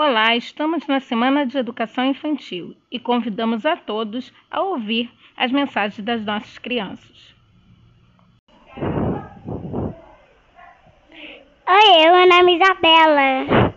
[0.00, 5.98] Olá, estamos na Semana de Educação Infantil e convidamos a todos a ouvir as mensagens
[6.04, 7.34] das nossas crianças.
[11.66, 13.74] Oi, meu nome é Isabela.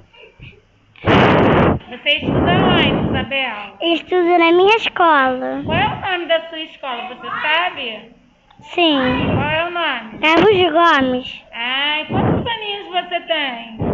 [1.90, 3.74] Você estuda onde, Isabela?
[3.82, 5.64] Estudo na minha escola.
[5.66, 8.12] Qual é o nome da sua escola, você sabe?
[8.60, 9.00] Sim.
[9.34, 10.20] Qual é o nome?
[10.20, 11.44] Carlos Gomes.
[11.52, 13.91] Ai, quantos aninhos você tem?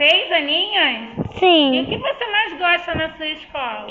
[0.00, 1.10] Seis aninhos?
[1.14, 1.84] E o Sim.
[1.84, 3.86] que você mais gosta na sua escola?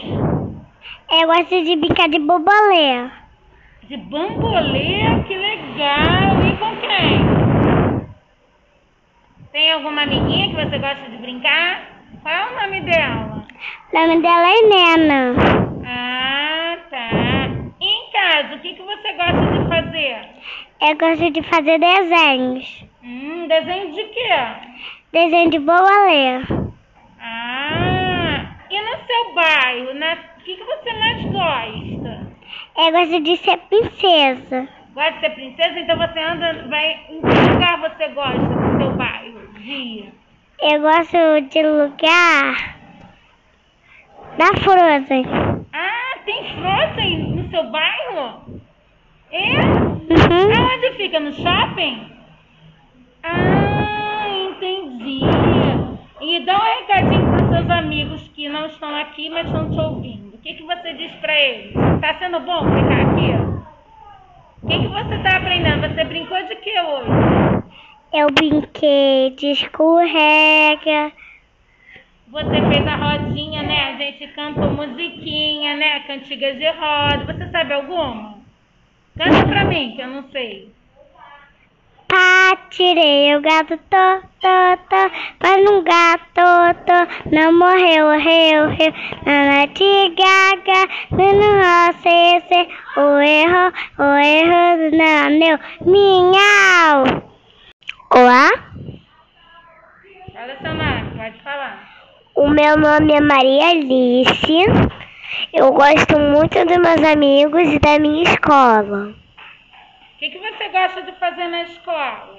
[1.11, 3.07] Eu gosto de brincar de bobolê.
[3.83, 5.01] De bambolê?
[5.27, 6.41] Que legal!
[6.47, 8.07] E com quem?
[9.51, 11.83] Tem alguma amiguinha que você gosta de brincar?
[12.23, 13.45] Qual é o nome dela?
[13.93, 15.35] O nome dela é Nena.
[15.85, 17.49] Ah, tá.
[17.79, 20.25] E em casa, o que, que você gosta de fazer?
[20.81, 22.83] Eu gosto de fazer desenhos.
[23.03, 24.68] Hum, desenho de quê?
[25.11, 26.41] Desenho de bobolê.
[27.19, 30.13] Ah, e no seu bairro, na...
[30.13, 32.27] o que, que você mais gosta?
[32.77, 34.67] Eu gosto de ser princesa.
[34.93, 35.79] Gosta de ser princesa?
[35.79, 36.91] Então você anda, vai...
[37.09, 39.47] Em que lugar você gosta do seu bairro?
[39.59, 40.11] Dia.
[40.61, 42.75] Eu gosto de lugar
[44.37, 45.25] da Frozen.
[45.73, 48.61] Ah, tem Frozen no seu bairro?
[49.31, 49.59] É?
[49.59, 50.69] Uhum.
[50.69, 51.19] Aonde fica?
[51.19, 52.11] No shopping?
[53.23, 53.78] Ah,
[58.71, 60.35] estão aqui, mas estão te ouvindo.
[60.35, 61.73] O que, que você diz para eles?
[62.01, 63.59] Tá sendo bom ficar aqui?
[64.63, 65.87] O que, que você está aprendendo?
[65.87, 67.09] Você brincou de que hoje?
[68.13, 71.11] Eu brinquei de escorrega.
[72.27, 73.93] Você fez a rodinha, né?
[73.93, 75.99] A gente cantou musiquinha, né?
[76.01, 77.25] Cantigas de roda.
[77.33, 78.37] Você sabe alguma?
[79.17, 80.71] Canta pra mim, que eu não sei.
[82.49, 88.91] Pá, tirei o gato, tô, tô, tô, mas um gato, tô, não morreu, morreu, morreu,
[89.23, 91.27] na Lady Gaga, no
[91.61, 97.21] roce, o erro, o erro, não, meu, minhau.
[98.15, 98.49] Olá,
[100.59, 101.87] seu nome, pode falar.
[102.33, 104.65] o meu nome é Maria Alice,
[105.53, 109.09] eu gosto muito dos meus amigos e da minha escola.
[109.09, 112.38] O que, que você gosta de fazer na escola?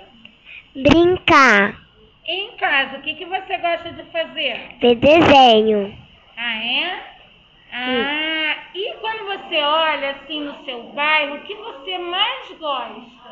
[0.83, 1.79] Brincar,
[2.27, 4.77] em casa, o que, que você gosta de fazer?
[4.81, 5.95] ver desenho.
[6.37, 7.03] Ah, é?
[7.73, 13.31] Ah, e quando você olha assim no seu bairro, o que você mais gosta?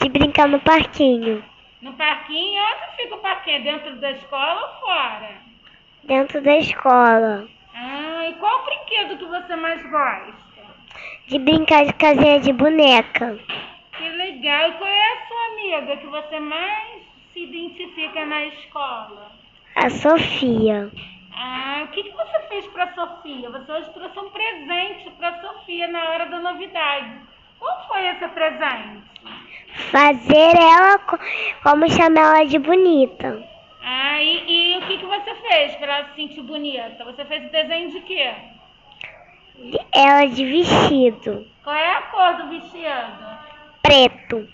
[0.00, 1.42] de brincar no parquinho,
[1.80, 2.62] No parquinho?
[2.62, 3.62] Onde fica o parquinho?
[3.64, 5.30] Dentro da escola ou fora?
[6.04, 10.34] dentro da escola, Ah, e qual brinquedo que você mais gosta?
[11.26, 13.38] de brincar de casinha de boneca,
[13.96, 14.68] Que legal.
[14.70, 15.03] E qual é
[15.78, 17.02] amiga que você mais
[17.32, 19.32] se identifica na escola?
[19.76, 20.90] a Sofia.
[21.36, 23.50] Ah, o que, que você fez para Sofia?
[23.50, 27.10] Você hoje trouxe um presente para Sofia na hora da novidade.
[27.58, 29.02] Qual foi esse presente?
[29.90, 31.18] Fazer ela co-
[31.62, 33.42] como chamar ela de bonita.
[33.82, 37.04] Ah, e, e o que, que você fez para ela se sentir bonita?
[37.04, 38.32] Você fez o desenho de quê?
[39.92, 43.34] Ela de vestido Qual é a cor do vestido?
[43.82, 44.48] preto.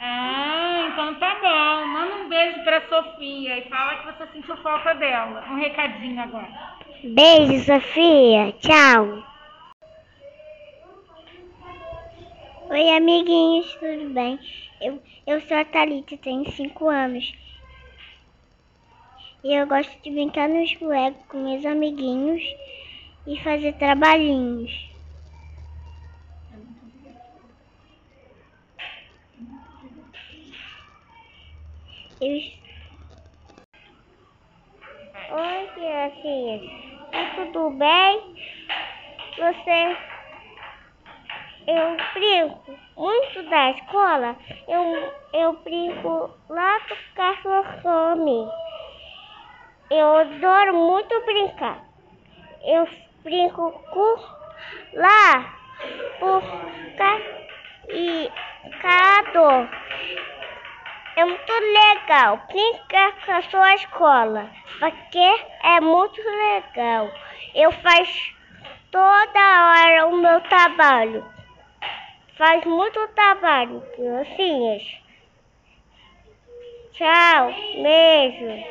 [0.00, 0.51] Ah,
[0.92, 1.86] então tá bom.
[1.86, 5.44] Manda um beijo pra Sofia e fala que você sentiu falta dela.
[5.50, 6.48] Um recadinho agora.
[7.02, 8.52] Beijo, Sofia.
[8.60, 9.22] Tchau.
[12.70, 14.38] Oi, amiguinhos, tudo bem?
[14.80, 17.32] Eu, eu sou a Thalita, tenho 5 anos.
[19.44, 22.42] E eu gosto de brincar nos Lego com meus amiguinhos
[23.26, 24.91] e fazer trabalhinhos.
[32.22, 32.54] Oi,
[35.74, 36.62] criancinhas.
[37.34, 38.36] Tudo bem?
[39.38, 39.96] Você
[41.66, 44.36] eu brinco muito da escola,
[44.68, 47.66] eu, eu brinco lá do Carlos
[49.90, 51.84] Eu adoro muito brincar.
[52.64, 52.88] Eu
[53.24, 54.16] brinco com
[54.92, 55.58] lá
[56.20, 56.40] por
[56.96, 57.18] ca,
[57.88, 58.30] e
[58.80, 59.81] cado.
[61.14, 67.10] É muito legal brincar com a sua escola, porque é muito legal.
[67.54, 68.34] Eu faço
[68.90, 71.22] toda hora o meu trabalho.
[72.38, 74.82] Faz muito trabalho, criancinhas.
[76.92, 78.64] Tchau, beijo.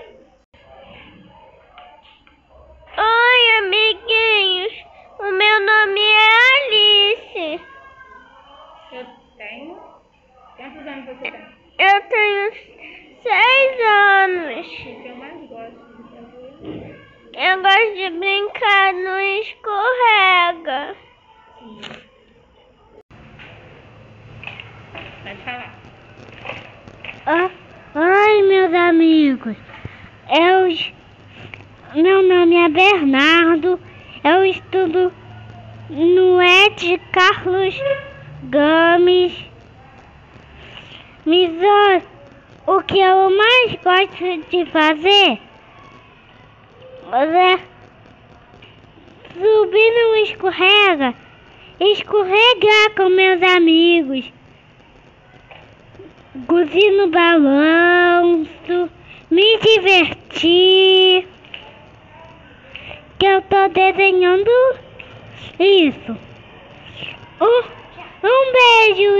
[2.98, 4.74] Oi, amiguinhos.
[5.20, 7.66] O meu nome é Alice.
[8.94, 9.06] Eu
[9.38, 9.80] tenho.
[10.58, 11.61] Quantos anos você tem?
[11.82, 12.52] Eu tenho
[13.24, 14.68] seis anos.
[17.34, 20.96] Eu gosto de brincar no escorrega.
[25.24, 25.76] Pode falar.
[27.26, 27.50] Ah,
[27.96, 29.58] ai, meus amigos.
[30.30, 33.80] Eu, meu nome é Bernardo.
[34.24, 35.12] Eu estudo
[35.90, 37.76] no Ed Carlos
[38.52, 39.51] Gomes.
[41.26, 42.02] Ó,
[42.78, 45.40] o que eu mais gosto de fazer
[47.14, 47.60] é
[49.34, 51.14] subir no escorrega,
[51.80, 54.32] escorregar com meus amigos,
[56.48, 58.90] gozir no balanço,
[59.30, 61.28] me divertir.
[63.20, 64.50] Que eu tô desenhando
[65.60, 66.18] isso.
[67.40, 67.64] Um,
[68.24, 69.20] um beijo,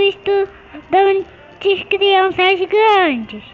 [1.62, 3.44] estudantes, crianças grandes.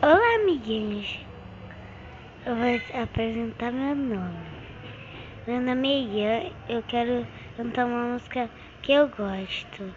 [0.00, 1.18] Olá, amiguinhos.
[2.46, 4.46] Eu vou apresentar meu nome.
[5.46, 6.52] Meu nome é Ian.
[6.68, 7.26] Eu quero
[7.56, 8.48] cantar uma música
[8.82, 9.92] que eu gosto.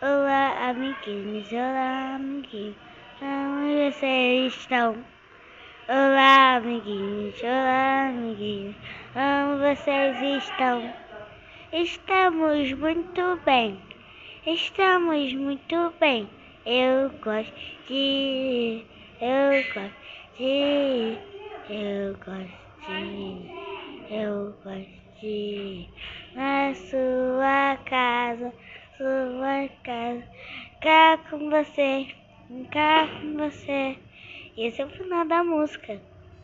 [0.00, 1.50] Olá, amiguinhos.
[1.52, 2.76] Olá, amiguinhos.
[3.18, 4.96] Como vocês estão?
[5.88, 7.42] Olá, amiguinhos.
[7.42, 8.76] Olá, amiguinhos.
[9.12, 11.09] Como vocês estão?
[11.72, 13.80] Estamos muito bem.
[14.44, 16.28] Estamos muito bem.
[16.66, 17.54] Eu gosto
[17.86, 18.84] de.
[19.20, 19.94] Eu gosto
[20.36, 21.16] de.
[21.68, 22.50] Eu gosto
[22.88, 24.12] de.
[24.12, 25.88] Eu gosto de.
[26.34, 28.52] Na sua casa.
[28.96, 30.24] Sua casa.
[30.80, 32.08] Cá com você.
[32.72, 33.96] Cá com você.
[34.56, 36.00] Esse é o final da música.